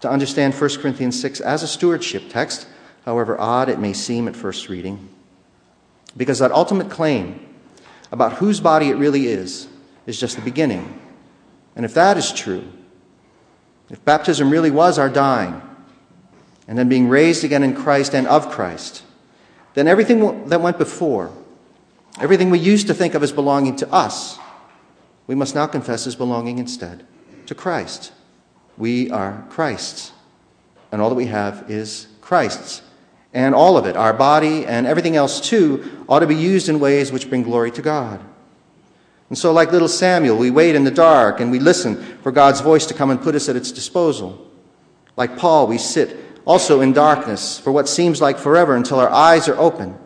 to 0.06 0.12
understand 0.12 0.54
1 0.54 0.70
Corinthians 0.78 1.20
6 1.20 1.40
as 1.40 1.64
a 1.64 1.68
stewardship 1.68 2.24
text, 2.28 2.68
however 3.04 3.38
odd 3.40 3.68
it 3.68 3.80
may 3.80 3.92
seem 3.92 4.28
at 4.28 4.36
first 4.36 4.68
reading. 4.68 5.08
Because 6.16 6.38
that 6.38 6.52
ultimate 6.52 6.88
claim 6.88 7.44
about 8.12 8.34
whose 8.34 8.60
body 8.60 8.88
it 8.88 8.94
really 8.94 9.26
is 9.26 9.66
is 10.06 10.18
just 10.18 10.36
the 10.36 10.42
beginning. 10.42 11.00
And 11.74 11.84
if 11.84 11.94
that 11.94 12.16
is 12.16 12.32
true, 12.32 12.64
if 13.90 14.04
baptism 14.04 14.48
really 14.48 14.70
was 14.70 14.96
our 14.98 15.08
dying, 15.08 15.60
and 16.68 16.78
then 16.78 16.88
being 16.88 17.08
raised 17.08 17.42
again 17.42 17.64
in 17.64 17.74
Christ 17.74 18.14
and 18.14 18.26
of 18.28 18.50
Christ, 18.50 19.02
then 19.74 19.88
everything 19.88 20.48
that 20.48 20.60
went 20.60 20.78
before, 20.78 21.32
everything 22.20 22.50
we 22.50 22.60
used 22.60 22.86
to 22.86 22.94
think 22.94 23.14
of 23.14 23.22
as 23.24 23.32
belonging 23.32 23.74
to 23.76 23.92
us, 23.92 24.38
we 25.26 25.34
must 25.34 25.54
now 25.54 25.66
confess 25.66 26.06
as 26.06 26.14
belonging 26.14 26.58
instead 26.58 27.04
to 27.46 27.54
Christ. 27.56 28.12
We 28.78 29.10
are 29.10 29.44
Christ's. 29.50 30.12
And 30.92 31.00
all 31.00 31.08
that 31.08 31.14
we 31.14 31.26
have 31.26 31.70
is 31.70 32.06
Christ's. 32.20 32.82
And 33.32 33.54
all 33.54 33.76
of 33.76 33.86
it, 33.86 33.96
our 33.96 34.12
body 34.12 34.64
and 34.64 34.86
everything 34.86 35.16
else 35.16 35.40
too, 35.40 36.04
ought 36.08 36.20
to 36.20 36.26
be 36.26 36.36
used 36.36 36.68
in 36.68 36.80
ways 36.80 37.12
which 37.12 37.28
bring 37.28 37.42
glory 37.42 37.70
to 37.72 37.82
God. 37.82 38.20
And 39.28 39.36
so, 39.36 39.52
like 39.52 39.72
little 39.72 39.88
Samuel, 39.88 40.38
we 40.38 40.50
wait 40.50 40.74
in 40.74 40.84
the 40.84 40.90
dark 40.90 41.40
and 41.40 41.50
we 41.50 41.58
listen 41.58 41.96
for 42.22 42.30
God's 42.30 42.60
voice 42.60 42.86
to 42.86 42.94
come 42.94 43.10
and 43.10 43.20
put 43.20 43.34
us 43.34 43.48
at 43.48 43.56
its 43.56 43.72
disposal. 43.72 44.50
Like 45.16 45.36
Paul, 45.36 45.66
we 45.66 45.78
sit 45.78 46.16
also 46.44 46.80
in 46.80 46.92
darkness 46.92 47.58
for 47.58 47.72
what 47.72 47.88
seems 47.88 48.20
like 48.20 48.38
forever 48.38 48.76
until 48.76 49.00
our 49.00 49.10
eyes 49.10 49.48
are 49.48 49.56
open 49.58 49.98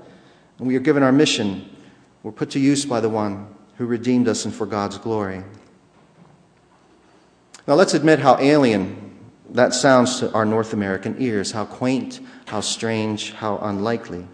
and 0.58 0.66
we 0.66 0.76
are 0.76 0.80
given 0.80 1.02
our 1.02 1.12
mission. 1.12 1.68
We're 2.22 2.32
put 2.32 2.50
to 2.50 2.60
use 2.60 2.84
by 2.84 3.00
the 3.00 3.08
one 3.08 3.46
who 3.76 3.86
redeemed 3.86 4.28
us 4.28 4.44
and 4.44 4.54
for 4.54 4.66
God's 4.66 4.98
glory. 4.98 5.42
Now, 7.70 7.76
let's 7.76 7.94
admit 7.94 8.18
how 8.18 8.36
alien 8.40 9.14
that 9.50 9.74
sounds 9.74 10.18
to 10.18 10.32
our 10.32 10.44
North 10.44 10.72
American 10.72 11.14
ears, 11.22 11.52
how 11.52 11.66
quaint, 11.66 12.18
how 12.46 12.62
strange, 12.62 13.30
how 13.30 13.58
unlikely. 13.58 14.26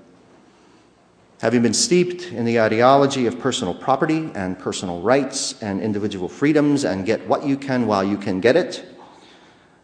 Having 1.43 1.61
been 1.61 1.75
steeped 1.75 2.33
in 2.33 2.47
the 2.47 2.59
ideology 2.59 3.27
of 3.27 3.39
personal 3.39 3.75
property 3.75 4.31
and 4.35 4.59
personal 4.59 5.03
rights 5.03 5.63
and 5.63 5.83
individual 5.83 6.31
freedoms 6.31 6.83
and 6.83 7.05
get 7.05 7.29
what 7.29 7.45
you 7.45 7.59
can 7.59 7.87
while 7.87 8.03
you 8.03 8.17
can 8.17 8.41
get 8.41 8.57
it, 8.57 8.83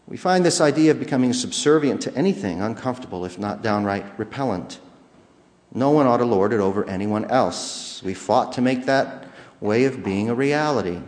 we 0.07 0.17
find 0.17 0.47
this 0.47 0.63
idea 0.63 0.91
of 0.91 0.99
becoming 0.99 1.35
subservient 1.35 2.01
to 2.01 2.15
anything 2.17 2.63
uncomfortable, 2.63 3.27
if 3.27 3.39
not 3.39 3.61
downright 3.61 4.19
repellent. 4.19 4.81
No 5.75 5.91
one 5.91 6.07
ought 6.07 6.17
to 6.17 6.25
lord 6.25 6.55
it 6.55 6.61
over 6.61 6.89
anyone 6.89 7.27
else. 7.27 8.03
We 8.03 8.15
fought 8.15 8.55
to 8.55 8.63
make 8.63 8.87
that 8.87 9.27
way 9.61 9.85
of 9.85 10.03
being 10.03 10.31
a 10.31 10.35
reality. 10.35 11.03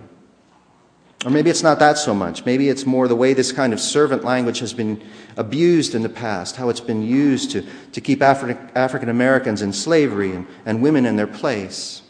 Or 1.25 1.31
maybe 1.31 1.49
it's 1.49 1.63
not 1.63 1.79
that 1.79 1.97
so 1.97 2.13
much. 2.13 2.45
Maybe 2.45 2.69
it's 2.69 2.85
more 2.85 3.09
the 3.09 3.17
way 3.17 3.33
this 3.33 3.51
kind 3.51 3.73
of 3.73 3.81
servant 3.81 4.25
language 4.25 4.59
has 4.59 4.75
been 4.75 5.03
abused 5.39 5.95
in 5.95 6.03
the 6.03 6.09
past, 6.11 6.57
how 6.57 6.69
it's 6.69 6.81
been 6.81 7.03
used 7.03 7.51
to, 7.53 7.65
to 7.93 8.01
keep 8.01 8.21
Afri- 8.21 8.59
African 8.75 9.09
Americans 9.09 9.63
in 9.63 9.73
slavery 9.73 10.33
and, 10.33 10.47
and 10.67 10.83
women 10.83 11.07
in 11.07 11.17
their 11.17 11.27
place. 11.27 12.03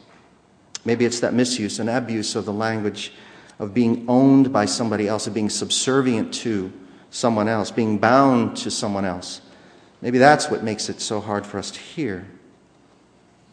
Maybe 0.85 1.05
it's 1.05 1.21
that 1.21 1.33
misuse 1.33 1.79
and 1.79 1.89
abuse 1.89 2.35
of 2.35 2.45
the 2.45 2.53
language 2.53 3.13
of 3.61 3.73
being 3.73 4.05
owned 4.09 4.53
by 4.53 4.65
somebody 4.65 5.07
else, 5.07 5.29
of 5.29 5.35
being 5.35 5.49
subservient 5.49 6.35
to 6.35 6.73
someone 7.11 7.47
else, 7.47 7.71
being 7.71 7.99
bound 7.99 8.57
to 8.59 8.71
someone 8.71 9.05
else. 9.05 9.41
Maybe 10.03 10.19
that's 10.19 10.51
what 10.51 10.65
makes 10.65 10.89
it 10.89 11.01
so 11.01 11.21
hard 11.21 11.47
for 11.47 11.59
us 11.59 11.71
to 11.71 11.79
hear. 11.79 12.27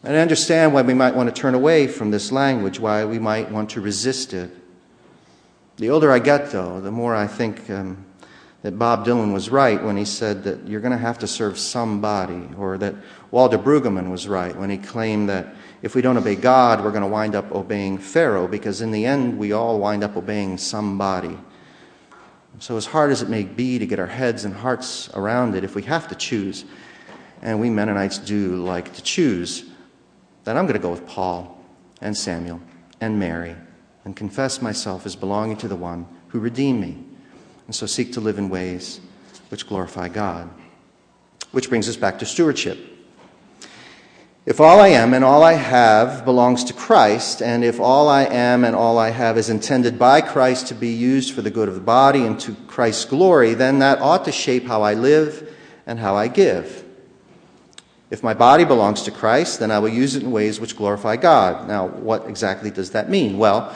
And 0.02 0.16
I 0.16 0.20
understand 0.20 0.74
why 0.74 0.82
we 0.82 0.94
might 0.94 1.14
want 1.14 1.32
to 1.32 1.40
turn 1.40 1.54
away 1.54 1.86
from 1.86 2.10
this 2.10 2.32
language, 2.32 2.80
why 2.80 3.04
we 3.04 3.20
might 3.20 3.52
want 3.52 3.70
to 3.70 3.80
resist 3.80 4.34
it. 4.34 4.50
The 5.82 5.90
older 5.90 6.12
I 6.12 6.20
get, 6.20 6.52
though, 6.52 6.80
the 6.80 6.92
more 6.92 7.12
I 7.12 7.26
think 7.26 7.68
um, 7.68 8.06
that 8.62 8.78
Bob 8.78 9.04
Dylan 9.04 9.32
was 9.32 9.50
right 9.50 9.82
when 9.82 9.96
he 9.96 10.04
said 10.04 10.44
that 10.44 10.68
you're 10.68 10.80
going 10.80 10.92
to 10.92 10.96
have 10.96 11.18
to 11.18 11.26
serve 11.26 11.58
somebody, 11.58 12.48
or 12.56 12.78
that 12.78 12.94
Walter 13.32 13.58
Brueggemann 13.58 14.08
was 14.08 14.28
right 14.28 14.54
when 14.54 14.70
he 14.70 14.78
claimed 14.78 15.28
that 15.28 15.56
if 15.82 15.96
we 15.96 16.00
don't 16.00 16.16
obey 16.16 16.36
God, 16.36 16.84
we're 16.84 16.92
going 16.92 17.02
to 17.02 17.08
wind 17.08 17.34
up 17.34 17.50
obeying 17.50 17.98
Pharaoh, 17.98 18.46
because 18.46 18.80
in 18.80 18.92
the 18.92 19.04
end, 19.04 19.36
we 19.36 19.50
all 19.50 19.80
wind 19.80 20.04
up 20.04 20.16
obeying 20.16 20.56
somebody. 20.56 21.36
So, 22.60 22.76
as 22.76 22.86
hard 22.86 23.10
as 23.10 23.20
it 23.20 23.28
may 23.28 23.42
be 23.42 23.80
to 23.80 23.84
get 23.84 23.98
our 23.98 24.06
heads 24.06 24.44
and 24.44 24.54
hearts 24.54 25.10
around 25.14 25.56
it, 25.56 25.64
if 25.64 25.74
we 25.74 25.82
have 25.82 26.06
to 26.06 26.14
choose, 26.14 26.64
and 27.42 27.60
we 27.60 27.70
Mennonites 27.70 28.18
do 28.18 28.54
like 28.54 28.94
to 28.94 29.02
choose, 29.02 29.64
then 30.44 30.56
I'm 30.56 30.66
going 30.66 30.80
to 30.80 30.80
go 30.80 30.92
with 30.92 31.08
Paul 31.08 31.60
and 32.00 32.16
Samuel 32.16 32.60
and 33.00 33.18
Mary 33.18 33.56
and 34.04 34.16
confess 34.16 34.60
myself 34.60 35.06
as 35.06 35.16
belonging 35.16 35.56
to 35.58 35.68
the 35.68 35.76
one 35.76 36.06
who 36.28 36.40
redeemed 36.40 36.80
me, 36.80 37.04
and 37.66 37.74
so 37.74 37.86
seek 37.86 38.12
to 38.12 38.20
live 38.20 38.38
in 38.38 38.48
ways 38.48 39.00
which 39.48 39.66
glorify 39.66 40.08
God. 40.08 40.50
Which 41.52 41.68
brings 41.68 41.88
us 41.88 41.96
back 41.96 42.18
to 42.18 42.26
stewardship. 42.26 42.78
If 44.44 44.60
all 44.60 44.80
I 44.80 44.88
am 44.88 45.14
and 45.14 45.24
all 45.24 45.44
I 45.44 45.52
have 45.52 46.24
belongs 46.24 46.64
to 46.64 46.72
Christ, 46.72 47.42
and 47.42 47.62
if 47.62 47.78
all 47.78 48.08
I 48.08 48.24
am 48.24 48.64
and 48.64 48.74
all 48.74 48.98
I 48.98 49.10
have 49.10 49.38
is 49.38 49.48
intended 49.48 50.00
by 50.00 50.20
Christ 50.20 50.66
to 50.68 50.74
be 50.74 50.88
used 50.88 51.32
for 51.32 51.42
the 51.42 51.50
good 51.50 51.68
of 51.68 51.76
the 51.76 51.80
body 51.80 52.26
and 52.26 52.40
to 52.40 52.54
Christ's 52.66 53.04
glory, 53.04 53.54
then 53.54 53.78
that 53.78 54.00
ought 54.00 54.24
to 54.24 54.32
shape 54.32 54.66
how 54.66 54.82
I 54.82 54.94
live 54.94 55.54
and 55.86 56.00
how 56.00 56.16
I 56.16 56.26
give. 56.26 56.84
If 58.10 58.24
my 58.24 58.34
body 58.34 58.64
belongs 58.64 59.02
to 59.02 59.10
Christ, 59.12 59.60
then 59.60 59.70
I 59.70 59.78
will 59.78 59.88
use 59.88 60.16
it 60.16 60.24
in 60.24 60.32
ways 60.32 60.58
which 60.58 60.76
glorify 60.76 61.16
God. 61.16 61.68
Now, 61.68 61.86
what 61.86 62.28
exactly 62.28 62.70
does 62.70 62.90
that 62.90 63.08
mean? 63.08 63.38
Well, 63.38 63.72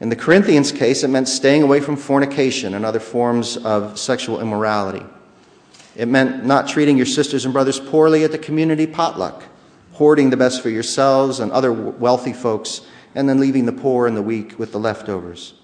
in 0.00 0.08
the 0.08 0.16
Corinthians 0.16 0.70
case, 0.70 1.02
it 1.02 1.08
meant 1.08 1.28
staying 1.28 1.62
away 1.62 1.80
from 1.80 1.96
fornication 1.96 2.74
and 2.74 2.84
other 2.84 3.00
forms 3.00 3.56
of 3.56 3.98
sexual 3.98 4.40
immorality. 4.40 5.04
It 5.96 6.06
meant 6.06 6.44
not 6.44 6.68
treating 6.68 6.96
your 6.96 7.06
sisters 7.06 7.44
and 7.44 7.52
brothers 7.52 7.80
poorly 7.80 8.22
at 8.22 8.30
the 8.30 8.38
community 8.38 8.86
potluck, 8.86 9.42
hoarding 9.92 10.30
the 10.30 10.36
best 10.36 10.62
for 10.62 10.70
yourselves 10.70 11.40
and 11.40 11.50
other 11.50 11.72
wealthy 11.72 12.32
folks, 12.32 12.82
and 13.16 13.28
then 13.28 13.40
leaving 13.40 13.66
the 13.66 13.72
poor 13.72 14.06
and 14.06 14.16
the 14.16 14.22
weak 14.22 14.56
with 14.56 14.70
the 14.70 14.78
leftovers. 14.78 15.54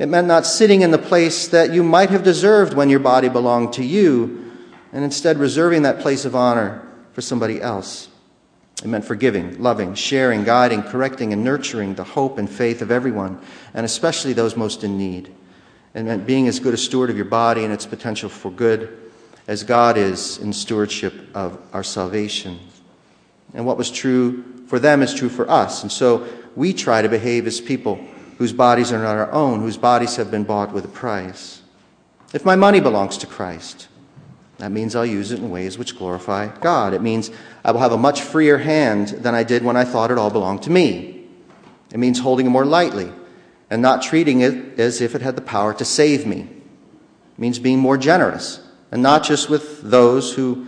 It 0.00 0.06
meant 0.06 0.26
not 0.26 0.46
sitting 0.46 0.82
in 0.82 0.90
the 0.90 0.98
place 0.98 1.46
that 1.48 1.72
you 1.72 1.84
might 1.84 2.10
have 2.10 2.24
deserved 2.24 2.74
when 2.74 2.90
your 2.90 3.00
body 3.00 3.28
belonged 3.28 3.72
to 3.74 3.84
you, 3.84 4.52
and 4.92 5.04
instead 5.04 5.38
reserving 5.38 5.82
that 5.82 6.00
place 6.00 6.24
of 6.24 6.34
honor 6.34 6.84
for 7.12 7.20
somebody 7.20 7.62
else. 7.62 8.07
It 8.82 8.86
meant 8.86 9.04
forgiving, 9.04 9.60
loving, 9.60 9.94
sharing, 9.94 10.44
guiding, 10.44 10.82
correcting, 10.82 11.32
and 11.32 11.42
nurturing 11.42 11.94
the 11.94 12.04
hope 12.04 12.38
and 12.38 12.48
faith 12.48 12.80
of 12.80 12.90
everyone, 12.90 13.40
and 13.74 13.84
especially 13.84 14.32
those 14.32 14.56
most 14.56 14.84
in 14.84 14.96
need. 14.96 15.34
It 15.94 16.04
meant 16.04 16.26
being 16.26 16.46
as 16.46 16.60
good 16.60 16.74
a 16.74 16.76
steward 16.78 17.10
of 17.10 17.16
your 17.16 17.24
body 17.24 17.64
and 17.64 17.72
its 17.72 17.86
potential 17.86 18.28
for 18.28 18.50
good 18.52 19.10
as 19.48 19.64
God 19.64 19.96
is 19.96 20.38
in 20.38 20.52
stewardship 20.52 21.14
of 21.34 21.58
our 21.72 21.82
salvation. 21.82 22.60
And 23.54 23.66
what 23.66 23.78
was 23.78 23.90
true 23.90 24.44
for 24.68 24.78
them 24.78 25.02
is 25.02 25.14
true 25.14 25.30
for 25.30 25.50
us. 25.50 25.82
And 25.82 25.90
so 25.90 26.28
we 26.54 26.72
try 26.72 27.02
to 27.02 27.08
behave 27.08 27.46
as 27.46 27.60
people 27.60 27.96
whose 28.36 28.52
bodies 28.52 28.92
are 28.92 29.02
not 29.02 29.16
our 29.16 29.32
own, 29.32 29.60
whose 29.60 29.76
bodies 29.76 30.16
have 30.16 30.30
been 30.30 30.44
bought 30.44 30.72
with 30.72 30.84
a 30.84 30.88
price. 30.88 31.62
If 32.32 32.44
my 32.44 32.54
money 32.54 32.78
belongs 32.78 33.16
to 33.18 33.26
Christ, 33.26 33.88
that 34.58 34.72
means 34.72 34.96
I'll 34.96 35.06
use 35.06 35.30
it 35.30 35.38
in 35.38 35.50
ways 35.50 35.78
which 35.78 35.96
glorify 35.96 36.48
God. 36.58 36.92
It 36.92 37.00
means 37.00 37.30
I 37.64 37.70
will 37.70 37.80
have 37.80 37.92
a 37.92 37.98
much 37.98 38.22
freer 38.22 38.58
hand 38.58 39.08
than 39.08 39.34
I 39.34 39.44
did 39.44 39.62
when 39.62 39.76
I 39.76 39.84
thought 39.84 40.10
it 40.10 40.18
all 40.18 40.30
belonged 40.30 40.62
to 40.64 40.70
me. 40.70 41.26
It 41.92 41.98
means 41.98 42.18
holding 42.18 42.46
it 42.46 42.50
more 42.50 42.66
lightly 42.66 43.10
and 43.70 43.80
not 43.80 44.02
treating 44.02 44.40
it 44.40 44.78
as 44.78 45.00
if 45.00 45.14
it 45.14 45.22
had 45.22 45.36
the 45.36 45.42
power 45.42 45.72
to 45.74 45.84
save 45.84 46.26
me. 46.26 46.40
It 46.40 47.38
means 47.38 47.60
being 47.60 47.78
more 47.78 47.96
generous 47.96 48.60
and 48.90 49.00
not 49.00 49.22
just 49.22 49.48
with 49.48 49.80
those 49.82 50.34
who 50.34 50.66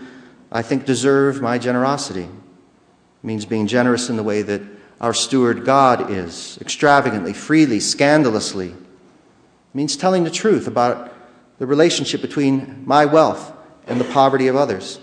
I 0.53 0.63
think 0.63 0.85
deserve 0.85 1.43
my 1.43 1.59
generosity. 1.59 2.25
It 2.25 3.25
means 3.25 3.45
being 3.45 3.67
generous 3.67 4.09
in 4.09 4.17
the 4.17 4.23
way 4.23 4.43
that 4.43 4.63
our 5.01 5.15
steward 5.15 5.65
God 5.65 6.11
is, 6.11 6.59
extravagantly, 6.61 7.33
freely, 7.33 7.81
scandalously. 7.81 8.69
It 8.69 9.75
means 9.75 9.97
telling 9.97 10.25
the 10.25 10.31
truth 10.31 10.69
about 10.69 11.13
the 11.59 11.67
relationship 11.67 12.21
between 12.21 12.85
my 12.87 13.05
wealth 13.05 13.53
and 13.91 14.01
the 14.01 14.05
poverty 14.05 14.47
of 14.47 14.55
others 14.55 15.01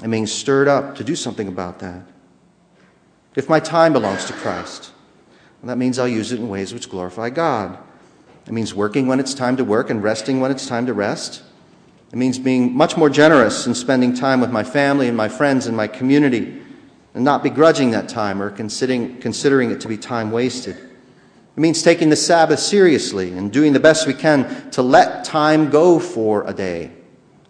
and 0.00 0.12
being 0.12 0.28
stirred 0.28 0.68
up 0.68 0.94
to 0.94 1.04
do 1.04 1.16
something 1.16 1.48
about 1.48 1.80
that. 1.80 2.02
If 3.34 3.48
my 3.48 3.58
time 3.58 3.92
belongs 3.92 4.24
to 4.26 4.32
Christ, 4.32 4.92
that 5.64 5.76
means 5.76 5.98
I'll 5.98 6.08
use 6.08 6.30
it 6.32 6.38
in 6.38 6.48
ways 6.48 6.72
which 6.72 6.88
glorify 6.88 7.30
God. 7.30 7.78
It 8.46 8.52
means 8.52 8.74
working 8.74 9.08
when 9.08 9.18
it's 9.18 9.34
time 9.34 9.56
to 9.56 9.64
work 9.64 9.90
and 9.90 10.02
resting 10.02 10.40
when 10.40 10.52
it's 10.52 10.66
time 10.66 10.86
to 10.86 10.94
rest. 10.94 11.42
It 12.12 12.16
means 12.16 12.38
being 12.38 12.76
much 12.76 12.96
more 12.96 13.10
generous 13.10 13.66
and 13.66 13.76
spending 13.76 14.14
time 14.14 14.40
with 14.40 14.50
my 14.50 14.62
family 14.62 15.08
and 15.08 15.16
my 15.16 15.28
friends 15.28 15.66
and 15.66 15.76
my 15.76 15.88
community 15.88 16.62
and 17.14 17.24
not 17.24 17.42
begrudging 17.42 17.90
that 17.90 18.08
time 18.08 18.40
or 18.40 18.50
considering, 18.50 19.18
considering 19.18 19.72
it 19.72 19.80
to 19.80 19.88
be 19.88 19.96
time 19.96 20.30
wasted. 20.30 20.76
It 20.76 21.60
means 21.60 21.82
taking 21.82 22.08
the 22.08 22.16
Sabbath 22.16 22.60
seriously 22.60 23.32
and 23.32 23.52
doing 23.52 23.72
the 23.72 23.80
best 23.80 24.06
we 24.06 24.14
can 24.14 24.70
to 24.70 24.82
let 24.82 25.24
time 25.24 25.70
go 25.70 25.98
for 25.98 26.48
a 26.48 26.54
day 26.54 26.92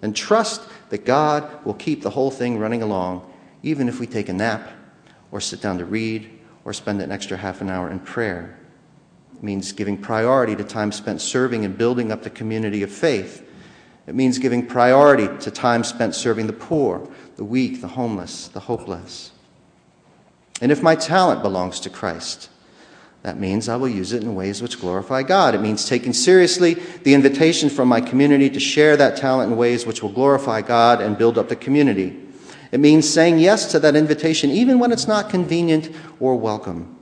and 0.02 0.14
trust 0.14 0.62
that 0.90 1.06
God 1.06 1.64
will 1.64 1.74
keep 1.74 2.02
the 2.02 2.10
whole 2.10 2.30
thing 2.30 2.58
running 2.58 2.82
along, 2.82 3.32
even 3.62 3.88
if 3.88 4.00
we 4.00 4.06
take 4.06 4.28
a 4.28 4.32
nap 4.32 4.68
or 5.30 5.40
sit 5.40 5.62
down 5.62 5.78
to 5.78 5.84
read 5.84 6.28
or 6.64 6.72
spend 6.72 7.00
an 7.00 7.10
extra 7.10 7.36
half 7.36 7.60
an 7.60 7.70
hour 7.70 7.88
in 7.88 8.00
prayer. 8.00 8.58
It 9.34 9.42
means 9.42 9.72
giving 9.72 9.96
priority 9.96 10.54
to 10.56 10.64
time 10.64 10.92
spent 10.92 11.20
serving 11.20 11.64
and 11.64 11.78
building 11.78 12.12
up 12.12 12.22
the 12.22 12.30
community 12.30 12.82
of 12.82 12.92
faith. 12.92 13.48
It 14.06 14.14
means 14.14 14.38
giving 14.38 14.66
priority 14.66 15.28
to 15.44 15.50
time 15.50 15.84
spent 15.84 16.14
serving 16.14 16.48
the 16.48 16.52
poor, 16.52 17.08
the 17.36 17.44
weak, 17.44 17.80
the 17.80 17.88
homeless, 17.88 18.48
the 18.48 18.60
hopeless. 18.60 19.30
And 20.60 20.70
if 20.70 20.82
my 20.82 20.94
talent 20.94 21.42
belongs 21.42 21.80
to 21.80 21.90
Christ, 21.90 22.50
that 23.22 23.38
means 23.38 23.68
I 23.68 23.76
will 23.76 23.88
use 23.88 24.12
it 24.12 24.24
in 24.24 24.34
ways 24.34 24.60
which 24.60 24.80
glorify 24.80 25.22
God. 25.22 25.54
It 25.54 25.60
means 25.60 25.88
taking 25.88 26.12
seriously 26.12 26.74
the 27.04 27.14
invitation 27.14 27.70
from 27.70 27.86
my 27.86 28.00
community 28.00 28.50
to 28.50 28.58
share 28.58 28.96
that 28.96 29.16
talent 29.16 29.52
in 29.52 29.58
ways 29.58 29.86
which 29.86 30.02
will 30.02 30.10
glorify 30.10 30.60
God 30.60 31.00
and 31.00 31.16
build 31.16 31.38
up 31.38 31.48
the 31.48 31.54
community. 31.54 32.18
It 32.72 32.80
means 32.80 33.08
saying 33.08 33.38
yes 33.38 33.70
to 33.72 33.78
that 33.80 33.94
invitation 33.94 34.50
even 34.50 34.80
when 34.80 34.90
it's 34.90 35.06
not 35.06 35.30
convenient 35.30 35.94
or 36.18 36.34
welcome. 36.34 36.98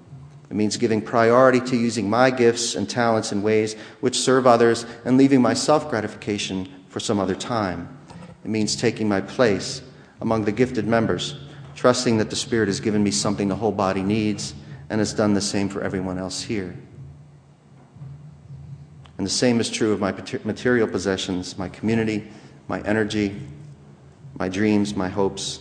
It 0.51 0.57
means 0.57 0.77
giving 0.77 1.01
priority 1.01 1.61
to 1.61 1.77
using 1.77 2.11
my 2.11 2.31
gifts 2.31 2.75
and 2.75 2.91
talents 2.91 3.33
in 3.33 3.43
ways 3.43 3.75
which 4.01 4.19
serve 4.19 4.47
others 4.47 4.85
and 5.07 5.17
leaving 5.17 5.41
my 5.41 5.55
self 5.55 5.89
gratification 5.89 6.69
for 6.89 7.01
some 7.01 7.19
other 7.19 7.37
time. 7.37 7.97
It 8.45 8.49
means 8.49 8.77
taking 8.77 9.09
my 9.09 9.23
place 9.23 9.81
among 10.21 10.45
the 10.45 10.53
gifted 10.53 10.87
members, 10.87 11.37
trusting 11.77 12.19
that 12.19 12.29
the 12.29 12.37
Spirit 12.37 12.67
has 12.67 12.81
given 12.81 13.03
me 13.03 13.11
something 13.11 13.49
the 13.49 13.55
whole 13.55 13.73
body 13.73 14.03
needs 14.03 14.55
and 14.91 14.99
has 14.99 15.15
done 15.15 15.33
the 15.33 15.41
same 15.41 15.69
for 15.69 15.81
everyone 15.81 16.19
else 16.19 16.43
here. 16.43 16.77
And 19.17 19.27
the 19.27 19.31
same 19.31 19.61
is 19.61 19.71
true 19.71 19.93
of 19.93 20.01
my 20.01 20.13
material 20.45 20.89
possessions, 20.89 21.57
my 21.57 21.69
community, 21.69 22.29
my 22.69 22.81
energy, 22.83 23.41
my 24.39 24.49
dreams, 24.49 24.97
my 24.97 25.09
hopes. 25.09 25.61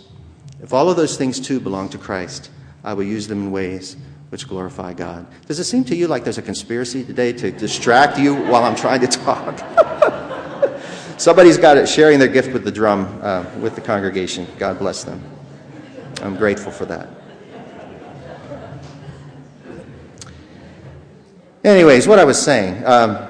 If 0.62 0.74
all 0.74 0.90
of 0.90 0.98
those 0.98 1.16
things 1.16 1.40
too 1.40 1.60
belong 1.60 1.90
to 1.90 1.98
Christ, 1.98 2.50
I 2.84 2.94
will 2.94 3.04
use 3.04 3.28
them 3.28 3.44
in 3.44 3.52
ways 3.52 3.98
which 4.30 4.48
glorify 4.48 4.94
God. 4.94 5.28
Does 5.48 5.60
it 5.60 5.66
seem 5.66 5.84
to 5.86 5.96
you 5.96 6.08
like 6.08 6.24
there's 6.24 6.38
a 6.38 6.44
conspiracy 6.44 7.04
today 7.04 7.34
to 7.34 7.52
distract 7.52 8.18
you 8.18 8.36
while 8.36 8.64
I'm 8.64 8.76
trying 8.76 9.02
to 9.02 9.08
talk? 9.08 9.60
Somebody's 11.18 11.58
got 11.58 11.78
it 11.78 11.88
sharing 11.90 12.18
their 12.18 12.28
gift 12.30 12.54
with 12.54 12.64
the 12.64 12.72
drum 12.72 13.20
uh, 13.22 13.46
with 13.60 13.76
the 13.76 13.82
congregation. 13.82 14.48
God 14.58 14.80
bless 14.80 15.04
them. 15.04 15.22
I'm 16.22 16.38
grateful 16.38 16.72
for 16.72 16.86
that. 16.86 17.10
Anyways, 21.64 22.08
what 22.08 22.20
I 22.20 22.24
was 22.24 22.42
saying. 22.42 22.86
Um, 22.86 23.28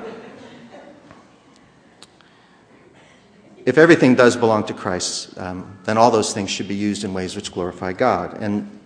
if 3.65 3.79
everything 3.79 4.13
does 4.13 4.37
belong 4.37 4.65
to 4.65 4.73
Christ, 4.73 5.35
um, 5.39 5.79
then 5.85 5.97
all 5.97 6.11
those 6.11 6.31
things 6.31 6.51
should 6.51 6.67
be 6.67 6.75
used 6.75 7.03
in 7.03 7.11
ways 7.11 7.35
which 7.35 7.51
glorify 7.51 7.91
God. 7.91 8.39
And 8.39 8.79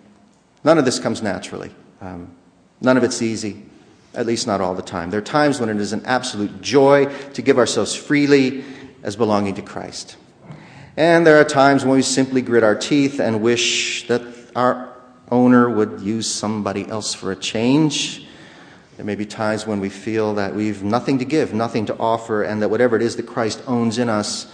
none 0.64 0.78
of 0.78 0.86
this 0.86 0.98
comes 0.98 1.22
naturally. 1.22 1.72
Um, 2.00 2.34
none 2.80 2.96
of 2.96 3.04
it's 3.04 3.22
easy, 3.22 3.64
at 4.14 4.26
least 4.26 4.48
not 4.48 4.62
all 4.62 4.76
the 4.76 4.82
time. 4.82 5.10
There 5.10 5.20
are 5.20 5.22
times 5.22 5.60
when 5.60 5.68
it 5.68 5.78
is 5.78 5.92
an 5.92 6.06
absolute 6.06 6.62
joy 6.62 7.14
to 7.34 7.42
give 7.42 7.58
ourselves 7.58 7.94
freely 7.94 8.64
as 9.04 9.18
belonging 9.18 9.56
to 9.56 9.62
Christ. 9.62 10.16
And 10.96 11.28
there 11.28 11.38
are 11.38 11.44
times 11.44 11.84
when 11.84 11.96
we 11.96 12.02
simply 12.02 12.42
grit 12.42 12.64
our 12.64 12.76
teeth 12.76 13.20
and 13.20 13.42
wish 13.42 14.08
that 14.08 14.22
our 14.56 14.96
owner 15.30 15.70
would 15.70 16.00
use 16.00 16.32
somebody 16.32 16.88
else 16.88 17.14
for 17.14 17.34
a 17.34 17.36
change. 17.36 18.26
There 18.98 19.06
may 19.06 19.16
be 19.16 19.26
times 19.26 19.66
when 19.66 19.80
we 19.80 19.90
feel 19.90 20.36
that 20.36 20.54
we've 20.54 20.84
nothing 20.84 21.18
to 21.20 21.26
give, 21.26 21.54
nothing 21.54 21.86
to 21.88 21.98
offer, 21.98 22.44
and 22.44 22.62
that 22.62 22.70
whatever 22.70 22.96
it 22.96 23.02
is 23.02 23.16
that 23.16 23.26
Christ 23.26 23.64
owns 23.66 23.98
in 23.98 24.08
us 24.08 24.52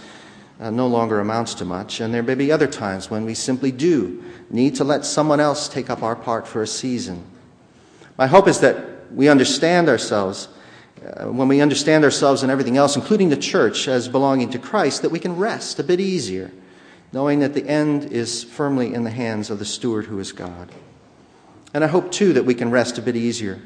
uh, 0.60 0.70
no 0.70 0.86
longer 0.86 1.20
amounts 1.20 1.54
to 1.54 1.64
much. 1.64 2.00
And 2.00 2.12
there 2.12 2.22
may 2.22 2.34
be 2.34 2.52
other 2.52 2.66
times 2.66 3.10
when 3.10 3.24
we 3.24 3.34
simply 3.34 3.72
do 3.72 4.22
need 4.50 4.74
to 4.76 4.84
let 4.84 5.04
someone 5.04 5.40
else 5.40 5.68
take 5.68 5.90
up 5.90 6.02
our 6.02 6.16
part 6.16 6.46
for 6.46 6.62
a 6.62 6.66
season. 6.66 7.24
My 8.18 8.26
hope 8.26 8.48
is 8.48 8.60
that 8.60 9.12
we 9.12 9.28
understand 9.28 9.88
ourselves, 9.88 10.48
uh, 11.04 11.26
when 11.26 11.48
we 11.48 11.60
understand 11.60 12.04
ourselves 12.04 12.42
and 12.42 12.52
everything 12.52 12.76
else, 12.76 12.96
including 12.96 13.30
the 13.30 13.36
church, 13.36 13.88
as 13.88 14.08
belonging 14.08 14.50
to 14.50 14.58
Christ, 14.58 15.02
that 15.02 15.10
we 15.10 15.18
can 15.18 15.36
rest 15.36 15.78
a 15.78 15.84
bit 15.84 16.00
easier, 16.00 16.50
knowing 17.12 17.40
that 17.40 17.54
the 17.54 17.66
end 17.66 18.12
is 18.12 18.44
firmly 18.44 18.92
in 18.94 19.04
the 19.04 19.10
hands 19.10 19.50
of 19.50 19.58
the 19.58 19.64
steward 19.64 20.06
who 20.06 20.18
is 20.18 20.32
God. 20.32 20.70
And 21.72 21.84
I 21.84 21.86
hope, 21.86 22.12
too, 22.12 22.32
that 22.34 22.44
we 22.44 22.54
can 22.54 22.70
rest 22.70 22.98
a 22.98 23.02
bit 23.02 23.16
easier, 23.16 23.60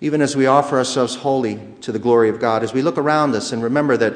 even 0.00 0.20
as 0.20 0.36
we 0.36 0.46
offer 0.46 0.78
ourselves 0.78 1.14
wholly 1.14 1.60
to 1.80 1.92
the 1.92 1.98
glory 1.98 2.28
of 2.28 2.38
God, 2.40 2.62
as 2.62 2.72
we 2.72 2.82
look 2.82 2.98
around 2.98 3.34
us 3.34 3.52
and 3.52 3.62
remember 3.62 3.96
that, 3.96 4.14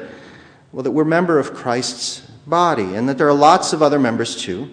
well, 0.71 0.83
that 0.83 0.91
we're 0.91 1.05
member 1.05 1.39
of 1.39 1.53
Christ's 1.53 2.21
body 2.45 2.95
and 2.95 3.07
that 3.09 3.17
there 3.17 3.27
are 3.27 3.33
lots 3.33 3.73
of 3.73 3.81
other 3.81 3.99
members, 3.99 4.35
too 4.35 4.69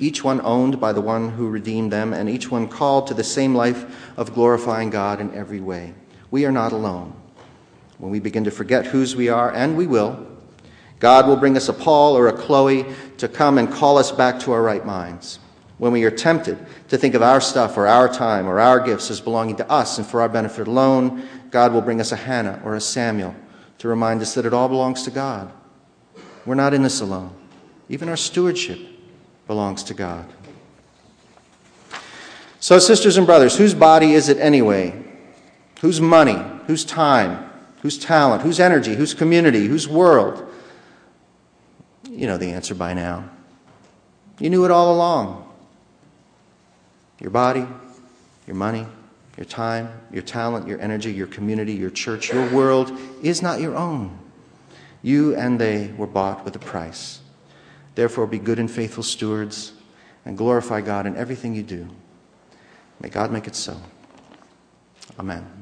each 0.00 0.24
one 0.24 0.40
owned 0.40 0.80
by 0.80 0.92
the 0.92 1.00
one 1.00 1.28
who 1.28 1.48
redeemed 1.48 1.92
them, 1.92 2.12
and 2.14 2.28
each 2.28 2.50
one 2.50 2.66
called 2.66 3.06
to 3.06 3.14
the 3.14 3.22
same 3.22 3.54
life 3.54 4.08
of 4.16 4.34
glorifying 4.34 4.88
God 4.88 5.20
in 5.20 5.32
every 5.34 5.60
way. 5.60 5.92
We 6.30 6.46
are 6.46 6.52
not 6.52 6.72
alone. 6.72 7.12
When 7.98 8.10
we 8.10 8.18
begin 8.18 8.44
to 8.44 8.50
forget 8.50 8.86
whose 8.86 9.14
we 9.14 9.28
are, 9.28 9.52
and 9.52 9.76
we 9.76 9.86
will, 9.86 10.26
God 10.98 11.26
will 11.26 11.36
bring 11.36 11.56
us 11.56 11.68
a 11.68 11.74
Paul 11.74 12.16
or 12.16 12.28
a 12.28 12.32
Chloe 12.32 12.86
to 13.18 13.28
come 13.28 13.58
and 13.58 13.70
call 13.70 13.98
us 13.98 14.10
back 14.10 14.40
to 14.40 14.52
our 14.52 14.62
right 14.62 14.84
minds. 14.84 15.38
When 15.80 15.92
we 15.92 16.04
are 16.04 16.10
tempted 16.10 16.58
to 16.88 16.98
think 16.98 17.14
of 17.14 17.22
our 17.22 17.40
stuff 17.40 17.78
or 17.78 17.86
our 17.86 18.06
time 18.06 18.46
or 18.46 18.60
our 18.60 18.80
gifts 18.80 19.10
as 19.10 19.18
belonging 19.18 19.56
to 19.56 19.70
us 19.70 19.96
and 19.96 20.06
for 20.06 20.20
our 20.20 20.28
benefit 20.28 20.68
alone, 20.68 21.26
God 21.50 21.72
will 21.72 21.80
bring 21.80 22.02
us 22.02 22.12
a 22.12 22.16
Hannah 22.16 22.60
or 22.66 22.74
a 22.74 22.80
Samuel 22.82 23.34
to 23.78 23.88
remind 23.88 24.20
us 24.20 24.34
that 24.34 24.44
it 24.44 24.52
all 24.52 24.68
belongs 24.68 25.04
to 25.04 25.10
God. 25.10 25.50
We're 26.44 26.54
not 26.54 26.74
in 26.74 26.82
this 26.82 27.00
alone. 27.00 27.32
Even 27.88 28.10
our 28.10 28.16
stewardship 28.18 28.78
belongs 29.46 29.82
to 29.84 29.94
God. 29.94 30.30
So, 32.60 32.78
sisters 32.78 33.16
and 33.16 33.26
brothers, 33.26 33.56
whose 33.56 33.72
body 33.72 34.12
is 34.12 34.28
it 34.28 34.36
anyway? 34.36 35.02
Whose 35.80 35.98
money? 35.98 36.36
Whose 36.66 36.84
time? 36.84 37.50
Whose 37.80 37.96
talent? 37.96 38.42
Whose 38.42 38.60
energy? 38.60 38.96
Whose 38.96 39.14
community? 39.14 39.66
Whose 39.66 39.88
world? 39.88 40.46
You 42.10 42.26
know 42.26 42.36
the 42.36 42.50
answer 42.50 42.74
by 42.74 42.92
now. 42.92 43.30
You 44.38 44.50
knew 44.50 44.66
it 44.66 44.70
all 44.70 44.94
along. 44.94 45.46
Your 47.20 47.30
body, 47.30 47.66
your 48.46 48.56
money, 48.56 48.86
your 49.36 49.44
time, 49.44 49.88
your 50.10 50.22
talent, 50.22 50.66
your 50.66 50.80
energy, 50.80 51.12
your 51.12 51.26
community, 51.26 51.74
your 51.74 51.90
church, 51.90 52.32
your 52.32 52.50
world 52.50 52.92
is 53.22 53.42
not 53.42 53.60
your 53.60 53.76
own. 53.76 54.18
You 55.02 55.34
and 55.36 55.58
they 55.58 55.92
were 55.96 56.06
bought 56.06 56.44
with 56.44 56.56
a 56.56 56.58
price. 56.58 57.20
Therefore, 57.94 58.26
be 58.26 58.38
good 58.38 58.58
and 58.58 58.70
faithful 58.70 59.02
stewards 59.02 59.72
and 60.24 60.36
glorify 60.36 60.80
God 60.80 61.06
in 61.06 61.16
everything 61.16 61.54
you 61.54 61.62
do. 61.62 61.88
May 63.00 63.08
God 63.08 63.32
make 63.32 63.46
it 63.46 63.56
so. 63.56 63.80
Amen. 65.18 65.59